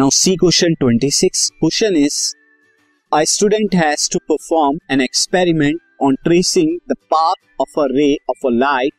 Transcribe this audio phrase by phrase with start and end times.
[0.00, 2.34] Now C question 26 question is
[3.12, 8.46] a student has to perform an experiment on tracing the path of a ray of
[8.46, 8.92] a light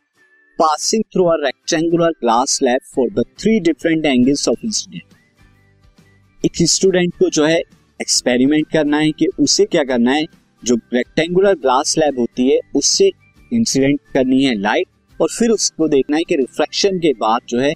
[0.59, 7.13] passing through a rectangular glass slab for the three different angles of incident एक student
[7.13, 7.57] को जो है
[8.01, 10.25] experiment करना है कि उसे क्या करना है?
[10.63, 13.11] जो रेक्टेंगुलर ग्लास स्लैब होती है, उससे
[13.53, 17.73] इंसिडेंट करनी है लाइट और फिर उसको देखना है कि रिफ्लेक्शन के बाद जो है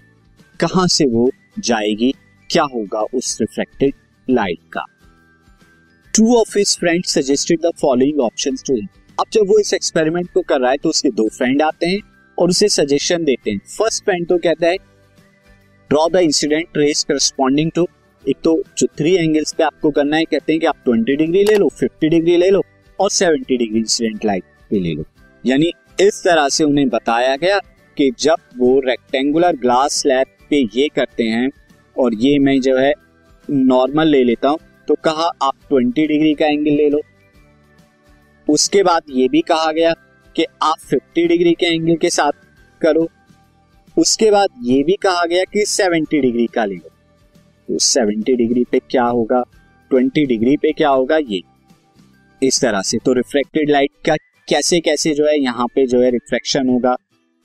[0.60, 1.30] कहाँ से वो
[1.60, 2.14] जाएगी?
[2.56, 3.94] क्या होगा उस रिफ्लेक्टेड
[4.30, 4.86] लाइट का?
[6.14, 8.88] Two of his friend suggested the following options to him
[9.20, 12.00] अब जब वो इस एक्सपेरिमेंट को कर रहा है तो उसके दो फ्रेंड आते हैं
[12.38, 14.78] और उसे सजेशन देते हैं। फ़र्स्ट फ्रेंड तो कहता है
[15.90, 17.88] draw the incident trace corresponding to
[18.30, 21.44] एक तो जो थ्री एंगल्स पे आपको करना है, कहते हैं कि आप 20 डिग्री
[21.44, 22.64] ले लो 50 डिग्री ले लो
[23.00, 25.06] और 70 डिग्री इंसिडेंट लाइट पे ले लो।
[25.46, 27.60] यानी इस तरह से उन्हें बताया गया
[27.98, 31.50] कि जब वो रेक्टेंगुलर ग्लास स्लैब पे ये करते हैं
[31.98, 32.94] और ये मैं जो है
[33.50, 34.58] नॉर्मल ले लेता हूँ।
[34.88, 37.02] तो कहा, आप 20 डिग्री का एंगल ले लो।
[38.50, 39.94] उसके बाद ये भी कहा गया
[40.36, 42.32] कि आप 50 डिग्री के एंगल के साथ
[42.82, 43.10] करो।
[43.98, 46.90] उसके बाद ये भी कहा गया कि 70 डिग्री का ले लो।
[47.70, 49.44] तो 70 डिग्री पे क्या होगा?
[49.94, 51.18] 20 डिग्री पे क्या होगा?
[51.18, 51.42] ये।
[52.44, 54.16] इस तरह से। तो रिफ्लेक्टेड लाइट का
[54.50, 56.96] कैसे कैसे जो है यहाँ पे जो है रिफ्लेक्शन होगा।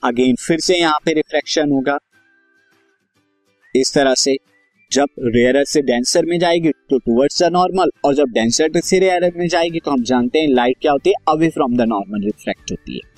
[0.03, 1.97] अगेन फिर से यहाँ पे रिफ्लेक्शन होगा।
[3.75, 4.35] इस तरह से,
[4.91, 9.31] जब रेयर से डेंसर में जाएगी तो टूवर्ड्स द नॉर्मल और जब डेंसर से रेयर
[9.37, 11.15] में जाएगी तो हम जानते हैं लाइट क्या होती है?
[11.29, 13.09] Away from the normal reflect होती है।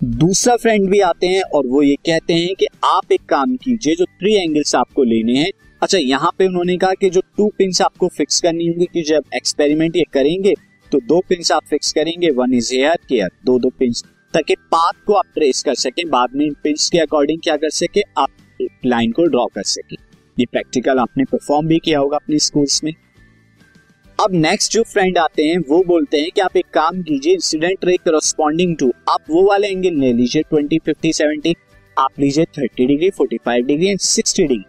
[0.00, 3.94] दूसरा फ्रेंड भी आते हैं, और वो ये कहते हैं कि आप एक काम कीजिए,
[3.94, 5.50] जो थ्री एंगल्स आपको लेने हैं।
[5.82, 9.24] अच्छा यहाँ पे उन्होंने कहा कि जो टू पिंस आपको फिक्स करनी होगी, कि जब
[9.36, 10.54] एक्सपेरिमेंट ये करेंगे
[10.92, 14.02] तो दो पिंस आप फिक्स करेंगे वन इज़ हेयर केयर दो दो पिंस
[14.34, 18.02] ताकि पाथ को आप ट्रेस कर सके, बाद में पिंस के अकॉर्डिंग क्या कर सके,
[18.18, 18.28] आप
[18.86, 19.96] लाइन को ड्रॉ कर सके।
[20.38, 22.92] ये प्रैक्टिकल आपने परफॉर्म भी किया होगा अपने स्कूल्स में।
[24.18, 27.84] अब नेक्स्ट जो फ्रेंड आते हैं, वो बोलते हैं कि आप एक काम कीजिए इंसिडेंट
[27.84, 31.54] रे करस्पॉन्डिंग टू आप वो वाले एंगल ले लीजिए ट्वेंटी फिफ्टी सेवेंटी
[31.96, 34.64] आप लीजिए thirty degree forty five degree and sixty degree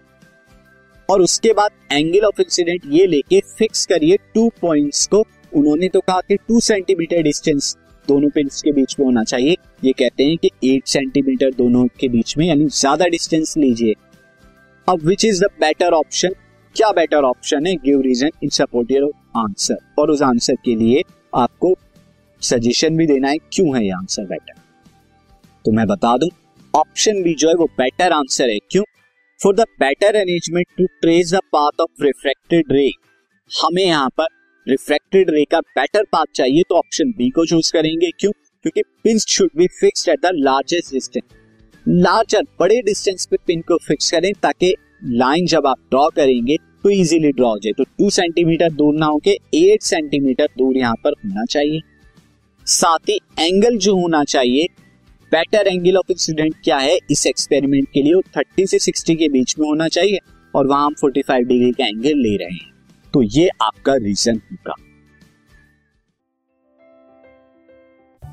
[1.09, 5.23] और उसके बाद एंगल ऑफ़ इंसिडेंट ये लेके फिक्स करिए टू पॉइंट्स को।
[5.53, 7.75] उन्होंने तो कहा कि टू सेंटीमीटर डिस्टेंस
[8.07, 12.07] दोनों पिंस के बीच में होना चाहिए। ये कहते हैं कि एट सेंटीमीटर दोनों के
[12.09, 13.93] बीच में, यानी ज़्यादा डिस्टेंस लीजिए।
[14.87, 16.33] अब which is the better option
[16.75, 17.75] क्या बेटर ऑप्शन है?
[17.75, 21.01] Give reason in support your answer और उस आंसर के लिए
[21.33, 21.73] आपको
[22.41, 24.59] सजेशन भी देना है, क्यों है ये आंसर बेटर
[25.65, 26.29] तो मैं बता दूँ
[26.73, 28.83] ऑप्शन बी जो है वो बेटर आंसर है। क्यों?
[29.39, 32.89] For the better arrangement to trace the path of reflected ray
[33.51, 34.27] हमें यहाँ पर
[34.67, 38.31] रिफ्लेक्टेड रे का बेटर पाथ चाहिए तो ऑप्शन बी को चूज़ करेंगे। क्यों?
[38.63, 41.23] क्योंकि pin should be fixed at the largest distance
[41.85, 44.73] larger बड़े डिस्टेंस पे पिन को फिक्स करें ताकि
[45.03, 49.05] लाइन जब आप ड्रॉ करेंगे तो इजीली ड्रॉ हो जाए। तो टू सेंटीमीटर दूर ना
[49.05, 51.79] होके एट सेंटीमीटर दूर यहाँ पर होना चाहिए।
[52.67, 54.67] साथ ही एंगल जो होना चाहिए
[55.31, 56.97] बेटर एंगल ऑफ़ इंसिडेंट क्या है?
[57.11, 60.19] इस एक्सपेरिमेंट के लिए थर्टी से सिक्सटी के बीच में होना चाहिए
[60.53, 62.69] और वहाँ हम फोर्टी फाइव डिग्री का एंगल ले रहे हैं।
[63.13, 64.75] तो ये आपका रीजन होगा।